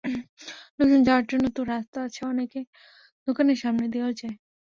[0.77, 2.59] লোকজন যাওয়ার জন্য তো রাস্তা আছে, অনেকে
[3.27, 4.35] দোকানের সামনে দিয়াও যায়।